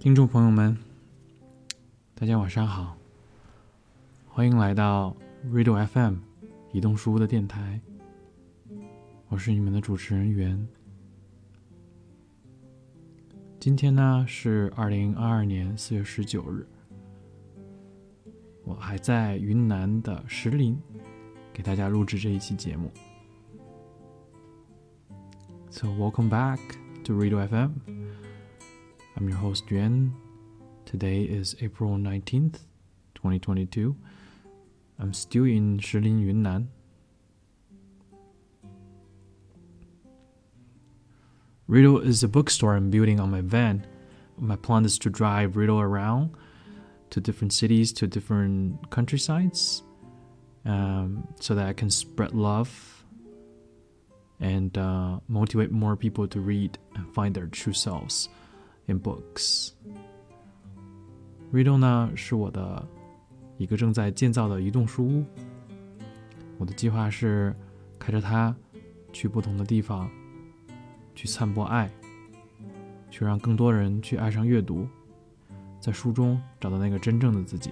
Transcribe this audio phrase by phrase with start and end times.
[0.00, 0.74] 听众朋友们，
[2.14, 2.96] 大家晚上好，
[4.26, 5.14] 欢迎来到
[5.52, 6.14] Radio FM
[6.72, 7.78] 移动书屋的电台，
[9.28, 10.66] 我是你们的主持人袁。
[13.58, 16.66] 今天呢是二零二二年四月十九日，
[18.64, 20.80] 我还在云南的石林
[21.52, 22.90] 给大家录制这一期节目。
[25.68, 26.58] So welcome back
[27.04, 27.99] to Radio FM.
[29.20, 30.14] I'm your host Yuan.
[30.86, 32.60] Today is April 19th,
[33.16, 33.94] 2022.
[34.98, 36.70] I'm still in Shilin, Yunnan.
[41.66, 43.86] Riddle is a bookstore I'm building on my van.
[44.38, 46.34] My plan is to drive Riddle around
[47.10, 49.82] to different cities, to different countrysides,
[50.64, 53.04] um, so that I can spread love
[54.40, 58.30] and uh, motivate more people to read and find their true selves
[58.89, 59.71] in books.
[61.51, 62.87] Riddle 呢是我的
[63.57, 65.25] 一个正在建造的移动书屋。
[66.57, 67.55] 我的计划是
[67.97, 68.55] 开着它
[69.11, 70.09] 去不同的地方。
[71.17, 71.89] 去散播爱，
[73.09, 74.85] 去让更多人去爱上阅读，
[75.79, 77.71] 在书中找到那个真正的自己。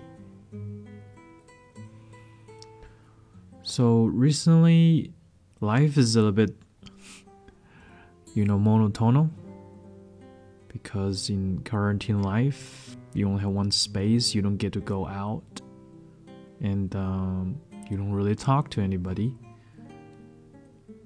[3.63, 5.11] So recently,
[5.59, 6.53] life is a little bit,
[8.33, 9.27] you know, monotonal.
[10.82, 15.60] Because in quarantine life, you only have one space, you don't get to go out,
[16.60, 19.36] and um, you don't really talk to anybody.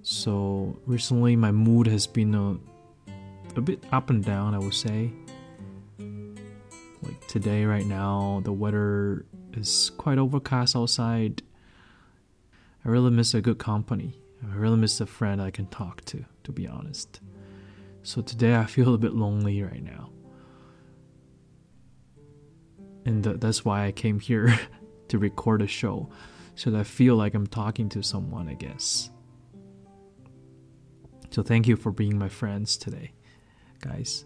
[0.02, 2.56] So recently, my mood has been a,
[3.56, 5.10] a bit up and down, I would say.
[5.98, 11.42] Like today, right now, the weather is quite overcast outside.
[12.84, 14.18] I really miss a good company.
[14.42, 17.20] I really miss a friend I can talk to, to be honest.
[18.03, 20.09] So today, I feel a bit lonely right now.
[23.05, 24.57] And that's why I came here
[25.07, 26.09] to record a show,
[26.55, 29.09] so that I feel like I'm talking to someone, I guess.
[31.29, 33.11] So thank you for being my friends today,
[33.79, 34.25] guys.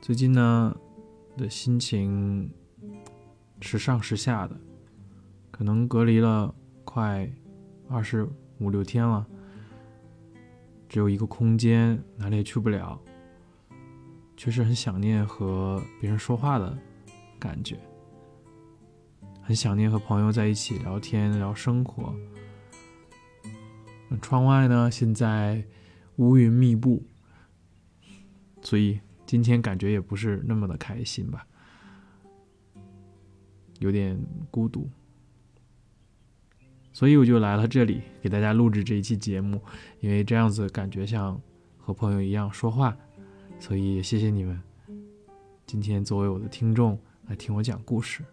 [0.00, 0.74] 最近呢
[1.36, 2.50] 的心情
[3.60, 4.56] 时上时下的，
[5.50, 7.30] 可能隔离了快
[7.88, 8.28] 二十
[8.60, 9.26] 五六天了，
[10.93, 13.01] 只有一个空间，哪里也去不了，
[14.37, 16.77] 确实很想念和别人说话的
[17.39, 17.79] 感觉，
[19.41, 22.13] 很想念和朋友在一起聊天聊生活。
[24.21, 25.65] 窗外呢，现在
[26.17, 27.03] 乌云密布，
[28.61, 31.47] 所以今天感觉也不是那么的开心吧，
[33.79, 34.15] 有点
[34.51, 34.87] 孤独，
[36.93, 39.59] 所以我就来了这里给大家录制这一期节目，
[39.99, 41.41] 因为这样子感觉像
[41.77, 42.95] 和朋友一样说话，
[43.59, 44.61] 所以也谢谢你们
[45.65, 48.23] 今天作为我的听众来听我讲故事。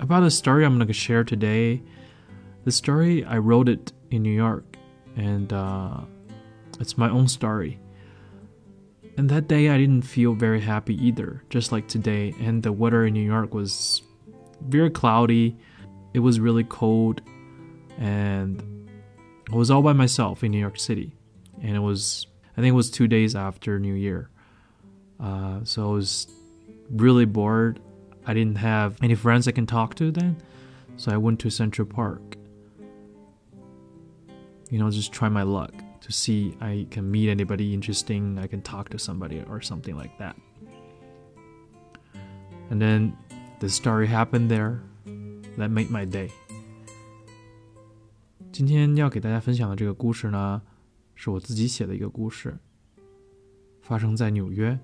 [0.00, 1.82] about the story I'm going to share today.
[2.64, 4.64] The story, I wrote it in New York,
[5.16, 5.52] and
[6.78, 7.78] it's my own story.
[9.20, 12.34] And that day, I didn't feel very happy either, just like today.
[12.40, 14.00] And the weather in New York was
[14.66, 15.58] very cloudy,
[16.14, 17.20] it was really cold,
[17.98, 18.88] and
[19.52, 21.12] I was all by myself in New York City.
[21.62, 24.30] And it was, I think it was two days after New Year.
[25.22, 26.26] Uh, so I was
[26.88, 27.78] really bored
[28.26, 30.38] I didn't have any friends I can talk to then,
[30.96, 32.36] so I went to Central Park.
[34.70, 35.74] You know, just try my luck
[36.09, 40.17] to see I can meet anybody interesting, I can talk to somebody or something like
[40.19, 40.35] that.
[42.69, 43.13] And then
[43.59, 44.79] the story happened there.
[45.57, 46.31] That made my day.
[48.51, 50.61] 今天要给大家分享的这个故事呢，
[51.15, 52.57] 是我自己写的一个故事，
[53.81, 54.77] 发生在纽约。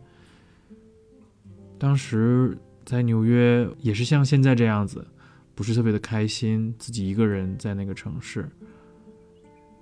[1.78, 5.06] 当时在纽约也是像现在这样子，
[5.54, 8.50] 不是特别的开心，自己一个人在那个城市。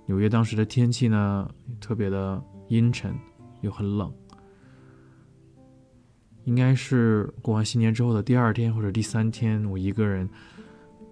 [0.05, 1.49] 纽约当时的天气呢，
[1.79, 3.13] 特别的阴沉，
[3.61, 4.13] 又很冷。
[6.43, 10.29] 应该是过完新年之后的第二天或者第三天，我一个人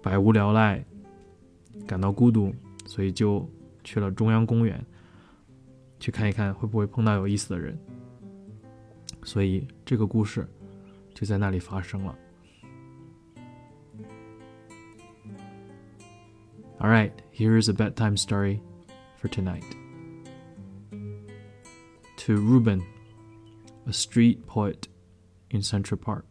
[0.02, 0.84] 百无聊赖，
[1.86, 2.54] 感到孤独，
[2.86, 3.48] 所以就
[3.82, 4.84] 去了中央公园，
[5.98, 7.78] 去看一看会不会碰到有意思的人。
[9.22, 10.46] 所以这个故事。
[11.16, 12.18] 就在那里发生了。
[16.80, 18.58] All right, here is a bedtime story
[19.24, 19.64] for tonight.
[22.16, 22.84] To Ruben,
[23.86, 24.86] a street poet
[25.48, 26.26] in Central Park.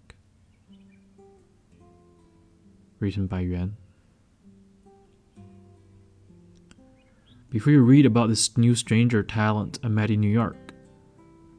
[3.00, 3.78] Written by Yuan.
[7.50, 10.74] before you read about this new stranger talent I met in New York,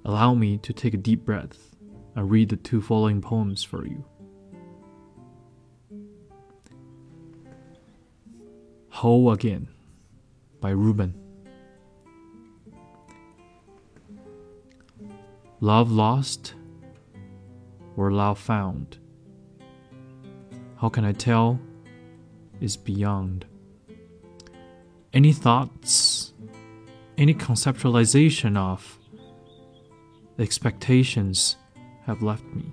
[0.05, 1.75] allow me to take a deep breath
[2.15, 4.05] and read the two following poems for you.
[8.91, 9.67] Whole Again
[10.61, 11.24] by Ruben.
[15.65, 16.53] Love lost
[17.97, 18.99] or love found?
[20.77, 21.59] How can I tell?
[22.61, 23.47] Is beyond.
[25.15, 26.35] Any thoughts,
[27.17, 28.99] any conceptualization of
[30.39, 31.57] expectations
[32.05, 32.71] have left me,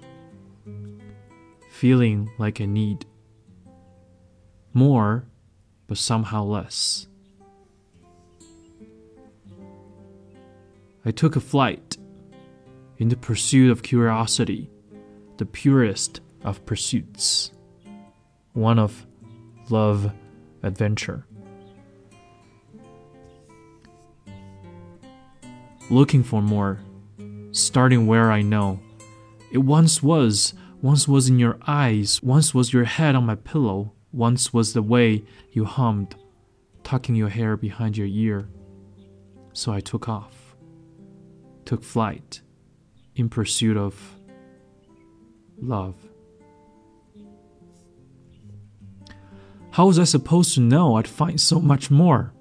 [1.70, 3.06] feeling like I need
[4.74, 5.24] more,
[5.88, 7.08] but somehow less.
[11.06, 11.91] I took a flight
[13.02, 14.70] in the pursuit of curiosity,
[15.38, 17.52] the purest of pursuits,
[18.54, 19.08] one of
[19.72, 20.14] love
[20.62, 21.26] adventure.
[25.90, 26.78] Looking for more,
[27.50, 28.80] starting where I know.
[29.52, 33.94] It once was, once was in your eyes, once was your head on my pillow,
[34.12, 36.16] once was the way you hummed,
[36.84, 38.48] tucking your hair behind your ear.
[39.54, 40.56] So I took off,
[41.66, 42.44] took flight,
[43.16, 44.16] in pursuit of
[45.58, 45.96] love.
[49.72, 52.34] How was I supposed to know I'd find so much more?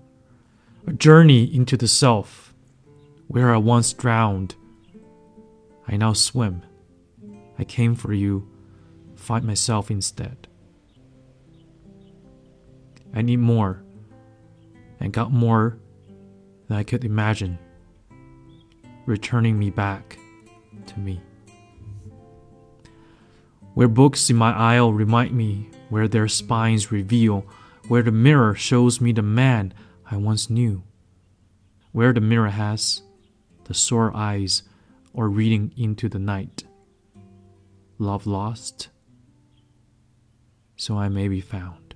[0.87, 2.55] A journey into the self,
[3.29, 4.57] where I once drowned.
[5.87, 6.63] I now swim.
[7.59, 8.49] I came for you,
[9.15, 10.49] find myself instead.
[13.15, 13.83] I need more,
[14.99, 15.79] and got more
[16.67, 17.59] than I could imagine,
[19.07, 20.20] returning me back
[20.87, 21.21] to me.
[23.75, 27.45] Where books in my aisle remind me where their spines reveal,
[27.89, 29.73] where the mirror shows me the man
[30.11, 30.83] I once knew,
[31.93, 33.03] where the mirror has
[33.65, 34.65] the sore eyes
[35.13, 36.65] or reading into the night.
[37.99, 38.89] Love lost,
[40.77, 41.95] so I may be found.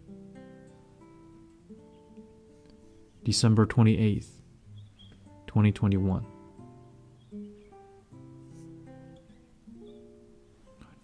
[3.25, 4.29] December 28th,
[5.47, 6.34] 2021.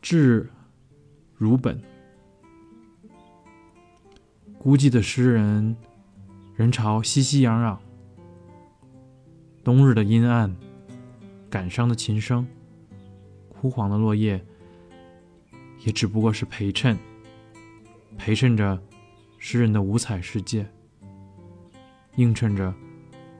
[0.00, 0.48] 致
[1.36, 1.80] 如本。
[4.58, 5.76] 孤寂的诗人，
[6.54, 7.78] 人潮熙熙攘攘。
[9.62, 10.54] 冬日的阴暗，
[11.48, 12.46] 感伤的琴声，
[13.48, 14.42] 枯黄的落叶，
[15.84, 16.98] 也只不过是陪衬，
[18.16, 18.82] 陪衬着
[19.38, 20.66] 诗人的五彩世界，
[22.16, 22.74] 映衬着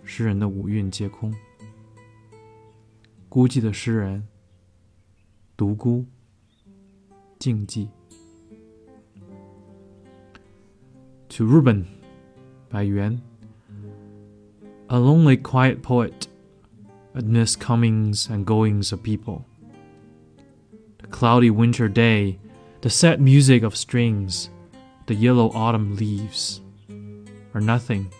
[0.04, 1.34] 诗人的五蕴皆空。
[3.28, 4.26] 孤寂的诗人，
[5.56, 6.04] 独孤，
[7.40, 7.88] 静寂。
[11.30, 11.88] to Ruben
[12.68, 13.22] by Yuan.
[14.90, 16.26] A lonely, quiet poet
[17.14, 19.46] amidst comings and goings of people.
[20.98, 22.38] The cloudy winter day,
[22.82, 24.50] the sad music of strings,
[25.06, 26.60] the yellow autumn leaves
[27.54, 28.12] are nothing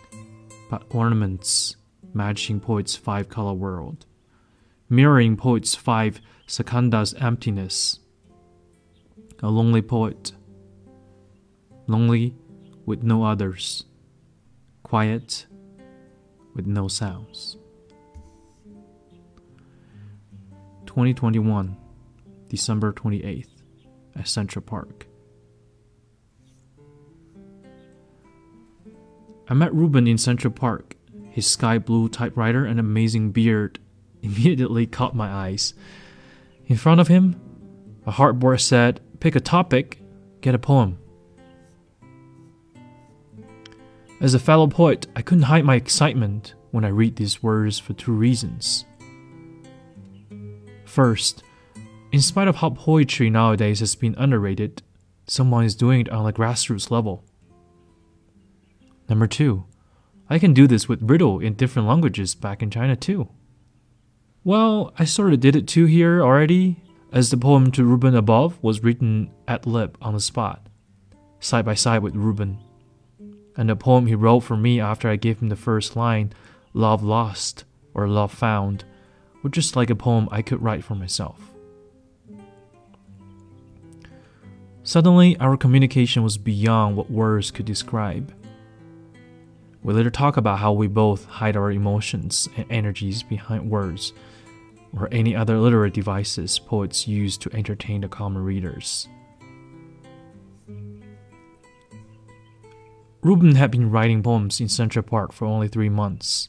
[0.70, 1.76] but ornaments
[2.14, 4.06] matching poet's five color world,
[4.88, 7.98] mirroring poet's five skandhas emptiness.
[9.42, 10.32] A lonely poet,
[11.86, 12.34] lonely
[12.84, 13.84] with no others,
[14.82, 15.46] quiet
[16.54, 17.56] with no sounds.
[20.84, 21.74] 2021,
[22.48, 23.48] December 28th,
[24.14, 25.06] at Central Park.
[29.48, 30.96] I met Ruben in Central Park.
[31.30, 33.78] His sky blue typewriter and amazing beard
[34.22, 35.72] immediately caught my eyes.
[36.66, 37.40] In front of him,
[38.04, 40.00] a heartboard said, Pick a topic,
[40.40, 40.98] get a poem.
[44.20, 47.92] As a fellow poet, I couldn't hide my excitement when I read these words for
[47.92, 48.84] two reasons.
[50.84, 51.42] First,
[52.12, 54.82] in spite of how poetry nowadays has been underrated,
[55.26, 57.24] someone is doing it on a grassroots level.
[59.08, 59.64] Number two,
[60.28, 63.28] I can do this with riddle in different languages back in China too.
[64.44, 68.62] Well, I sort of did it too here already, as the poem to Ruben above
[68.62, 70.66] was written at lib on the spot,
[71.40, 72.58] side by side with Ruben
[73.56, 76.32] and the poem he wrote for me after I gave him the first line,
[76.72, 78.84] Love Lost or Love Found,
[79.42, 81.38] was just like a poem I could write for myself.
[84.82, 88.32] Suddenly, our communication was beyond what words could describe.
[89.82, 94.14] We later talk about how we both hide our emotions and energies behind words
[94.96, 99.08] or any other literary devices poets use to entertain the common readers.
[103.22, 106.48] Ruben had been writing poems in Central Park for only three months.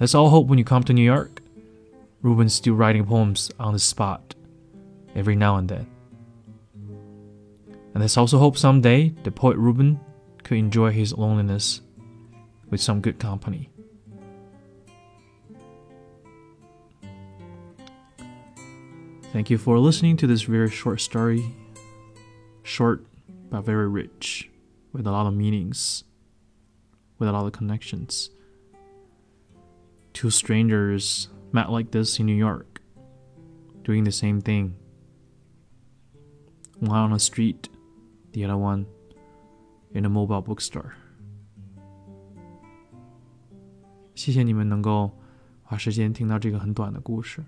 [0.00, 1.40] Let's all hope when you come to New York,
[2.20, 4.34] Ruben's still writing poems on the spot,
[5.14, 5.86] every now and then.
[7.92, 10.00] And let's also hope someday the poet Ruben
[10.42, 11.80] could enjoy his loneliness
[12.70, 13.70] with some good company.
[19.33, 21.43] Thank you for listening to this very short story.
[22.63, 23.05] Short,
[23.49, 24.49] but very rich,
[24.91, 26.03] with a lot of meanings,
[27.19, 28.31] with a lot of connections.
[30.13, 32.81] Two strangers met like this in New York,
[33.83, 34.75] doing the same thing.
[36.79, 37.69] One on the street,
[38.31, 38.85] the other one
[39.93, 40.93] in a mobile bookstore.
[44.15, 45.11] 谢谢你们能够
[45.63, 47.43] 花时间听到这个很短的故事。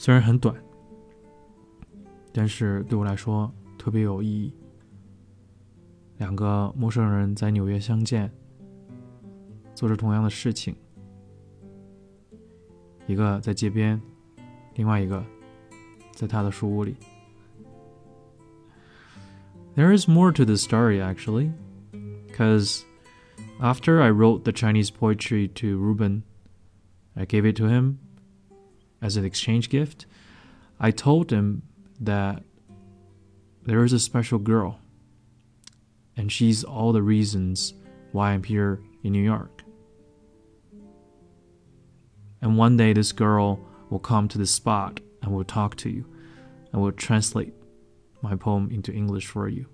[0.00, 0.54] 虽然很短，
[2.32, 4.54] 但是对我来说特别有意义。
[6.18, 8.30] 两个陌生人在纽约相见，
[9.74, 10.74] 做着同样的事情，
[13.06, 14.00] 一个在街边，
[14.74, 15.24] 另外一个
[16.12, 16.96] 在他的书屋里。
[19.74, 21.52] There is more to the story actually,
[22.28, 22.82] because
[23.60, 26.22] after I wrote the Chinese poetry to Ruben,
[27.14, 27.98] I gave it to him
[29.01, 30.05] as an exchange gift,
[30.79, 31.63] I told him
[31.99, 32.43] that
[33.63, 34.79] there is a special girl,
[36.17, 37.73] and she's all the reasons
[38.11, 39.63] why I'm here in New York.
[42.41, 46.05] And one day, this girl will come to this spot and will talk to you
[46.71, 47.53] and will translate
[48.21, 49.67] my poem into English for you.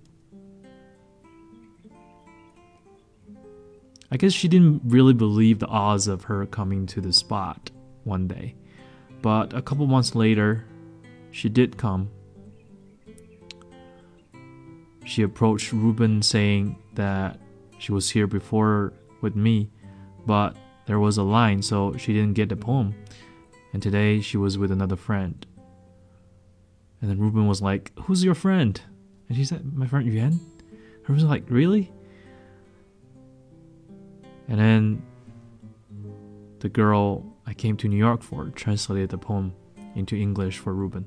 [4.10, 7.70] I guess she didn't really believe the odds of her coming to the spot
[8.04, 8.54] one day.
[9.22, 10.64] But a couple months later,
[11.30, 12.10] she did come.
[15.04, 17.40] She approached Ruben saying that
[17.78, 19.70] she was here before with me,
[20.26, 20.56] but
[20.86, 22.94] there was a line, so she didn't get the poem.
[23.72, 25.46] And today she was with another friend.
[27.00, 28.80] And then Ruben was like, Who's your friend?
[29.28, 30.40] And she said, My friend Yuan.
[31.02, 31.92] Ruben was like, Really?
[34.48, 35.02] And then
[36.60, 39.52] the girl I came to New York for translated the poem
[39.96, 41.04] into English for Ruben.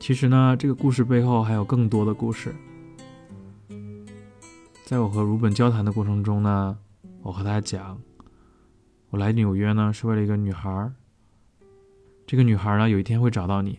[0.00, 2.54] 其实呢，这个故事背后还有更多的故事。
[4.86, 6.78] 在我和鲁本交谈的过程中呢，
[7.20, 8.00] 我和他讲，
[9.10, 10.90] 我来纽约呢是为了一个女孩。
[12.26, 13.78] 这个女孩呢，有一天会找到你，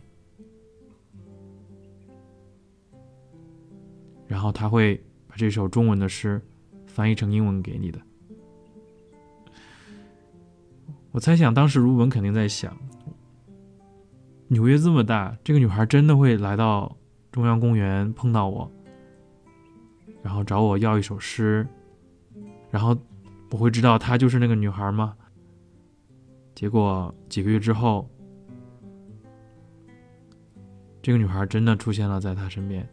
[4.28, 6.40] 然后她会把这首中文的诗
[6.86, 8.00] 翻译成英文给你的。
[11.20, 12.74] 我猜想，当时如文肯定在想：
[14.48, 16.96] 纽约这么大，这个女孩真的会来到
[17.30, 18.72] 中央公园碰到我，
[20.24, 21.68] 然后找我要一首诗，
[22.72, 22.98] 然后
[23.52, 25.14] 我会知道她就是那个女孩吗？
[26.56, 28.10] 结果几个月之后，
[31.02, 32.88] 这个女孩真的出现了在他身边。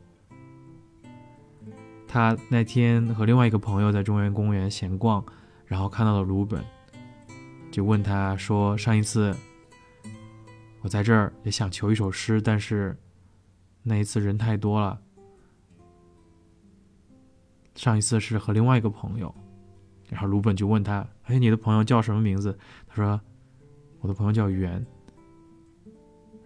[2.09, 5.25] 他那天和另外一个朋友在中央公园闲逛，
[5.65, 6.61] 然后看到了鲁本。
[7.77, 9.37] 就问他说：“上一次
[10.81, 12.97] 我在这儿也想求一首诗，但是
[13.83, 14.99] 那一次人太多了。
[17.75, 19.35] 上一次是和另外一个朋友，
[20.09, 23.21] 然后鲁本就问他：‘哎，你的朋友叫什么名字？’他说
[24.01, 24.83] ：‘我的朋友叫圆。’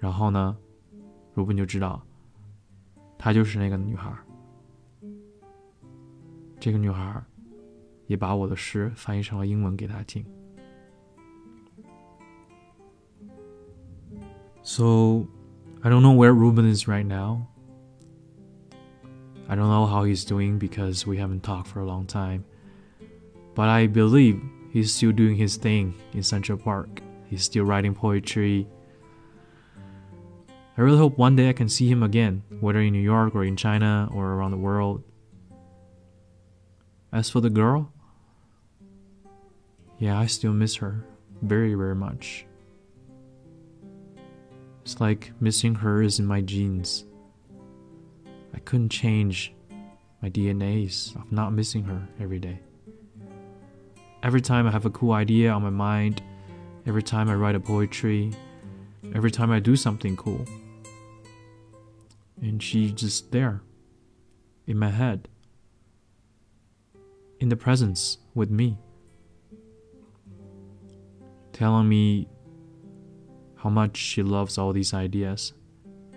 [0.01, 0.57] 然后呢，
[1.35, 2.05] 鲁本就知道，
[3.17, 4.13] 她就是那个女孩。
[6.59, 7.23] 这个女孩
[8.09, 10.27] 也把我的诗翻译成了英文给他听。”
[14.63, 15.29] So,
[15.83, 17.49] I don't know where Ruben is right now.
[19.49, 22.45] I don't know how he's doing because we haven't talked for a long time.
[23.55, 24.41] But I believe
[24.71, 27.01] he's still doing his thing in Central Park.
[27.27, 28.69] He's still writing poetry.
[30.77, 33.45] I really hope one day I can see him again, whether in New York or
[33.45, 35.03] in China or around the world.
[37.13, 37.93] As for the girl,
[39.99, 41.05] yeah, I still miss her
[41.43, 42.47] very, very much.
[44.83, 47.05] It's like missing her is in my genes.
[48.55, 49.53] I couldn't change
[50.23, 52.61] my DNAs of not missing her every day.
[54.23, 56.23] Every time I have a cool idea on my mind,
[56.87, 58.33] every time I write a poetry,
[59.15, 60.45] every time I do something cool.
[62.43, 63.63] And she's just there,
[64.67, 65.29] in my head,
[67.39, 68.79] in the presence with me,
[71.53, 72.29] telling me
[73.63, 75.53] how much she loves all these ideas,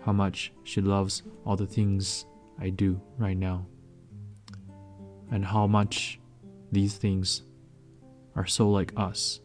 [0.05, 2.25] how much she loves all the things
[2.59, 3.65] I do right now,
[5.29, 6.19] and how much
[6.71, 7.43] these things
[8.35, 9.41] are so like us.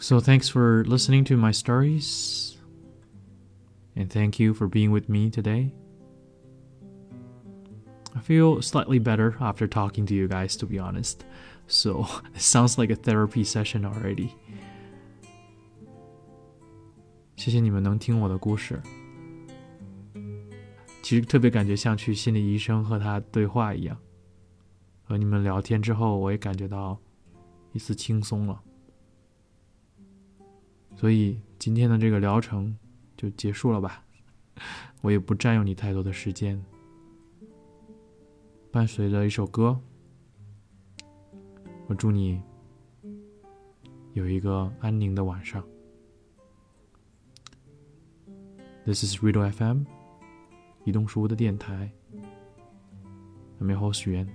[0.00, 2.56] So, thanks for listening to my stories,
[3.96, 5.72] and thank you for being with me today.
[8.14, 11.24] I feel slightly better after talking to you guys, to be honest.
[11.72, 14.30] So, it sounds like a therapy session already.
[17.36, 18.82] 谢谢你们能听我的故事，
[21.00, 23.96] 其实特别感觉像去心理医生和他对话一样。
[25.04, 26.98] 和你们聊天之后，我也感觉到
[27.72, 28.60] 一丝轻松了。
[30.96, 32.76] 所以今天的这个疗程
[33.16, 34.04] 就结束了吧，
[35.02, 36.60] 我也不占用你太多的时间。
[38.72, 39.80] 伴随着一首歌，
[41.90, 42.40] 我祝你
[44.12, 45.60] 有一个安宁的晚上。
[48.84, 49.82] This is Riddle FM，
[50.84, 51.90] 移动书屋的电台。
[53.60, 54.28] I'm your host Yuan.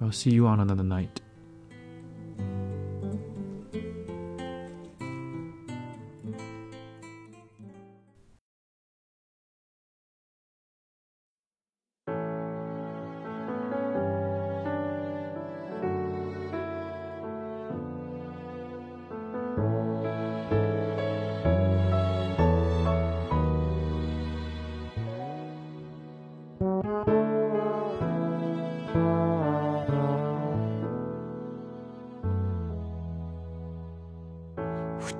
[0.00, 1.21] I'll see you on another night.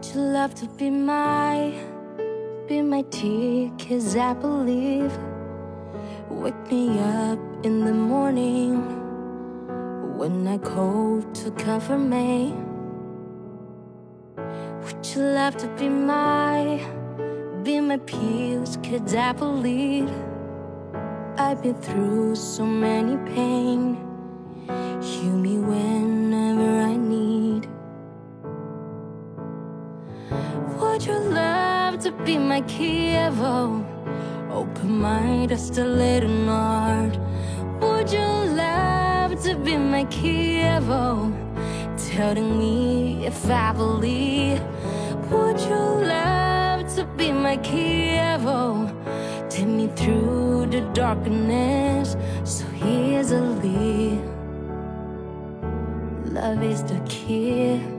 [0.03, 1.73] Would you love to be my,
[2.67, 3.71] be my tea?
[3.79, 5.17] Cause I believe
[6.29, 8.83] Wake me up in the morning
[10.19, 12.53] When I call to cover me
[14.37, 16.85] Would you love to be my,
[17.63, 18.77] be my peace?
[18.83, 20.11] Cause I believe
[21.39, 23.95] I've been through so many pain
[25.01, 26.22] Heal me whenever
[31.03, 33.85] Would you love to be my Kievo?
[34.53, 37.19] Open mind, little heart.
[37.81, 41.35] Would you love to be my Kievo?
[41.97, 44.63] Telling me if I believe.
[45.33, 48.87] Would you love to be my Kievo?
[49.51, 54.21] Take me through the darkness so easily.
[56.31, 57.92] Love is the key.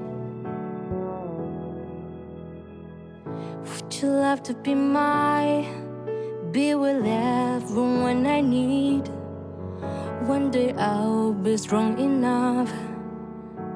[4.04, 5.66] You love to be my,
[6.52, 9.08] be with everyone when I need?
[10.28, 12.70] One day I'll be strong enough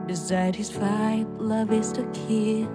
[0.05, 1.23] to satisfy.
[1.37, 2.67] Love is the key.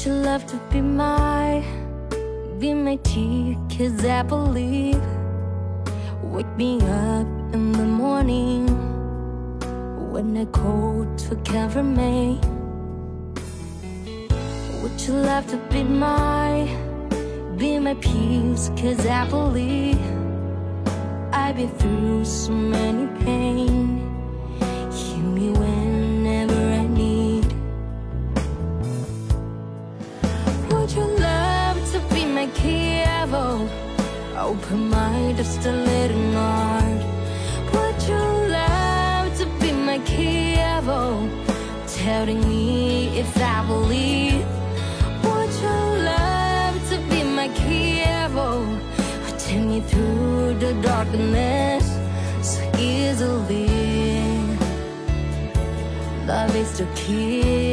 [0.00, 1.62] Would you love to be my,
[2.58, 3.58] be my tea?
[3.68, 4.98] Cause I believe
[6.22, 8.66] Wake me up in the morning
[10.10, 12.40] When I call to cover me
[14.80, 16.64] Would you love to be my,
[17.58, 18.70] be my peace?
[18.78, 20.00] Cause I believe
[21.30, 22.89] I've been through so many
[35.42, 37.02] just a little heart.
[37.72, 38.24] Would you
[38.58, 41.00] love to be my Kievo?
[41.86, 44.44] Telling me if I believe.
[45.24, 45.78] Would you
[46.12, 48.48] love to be my Kievo?
[49.38, 51.86] Take me through the darkness
[52.42, 53.68] so easily.
[56.26, 57.69] Love is the key.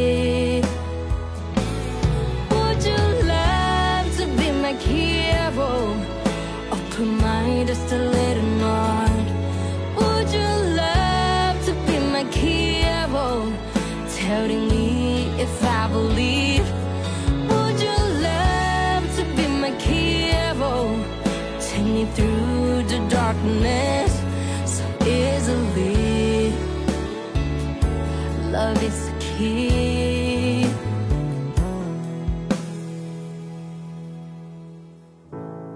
[29.38, 30.67] Key.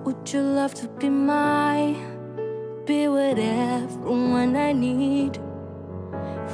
[0.04, 1.96] Would you love to be my,
[2.86, 5.40] be with everyone I need?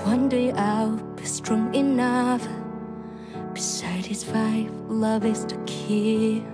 [0.08, 2.48] one day I'll be strong enough.
[3.54, 6.46] Beside his five, love is the key.